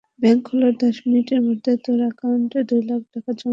Bank 0.19 0.39
খোলার 0.47 0.73
দশ 0.77 0.95
মিনিটের 1.05 1.41
মধ্যে 1.41 1.71
তোর 1.85 1.99
একাউন্টে 2.03 2.59
দুই 2.69 2.81
লাখ 2.83 3.01
টাকা 3.13 3.31
জমা 3.39 3.39
হয়ে 3.39 3.39
যাবে। 3.41 3.49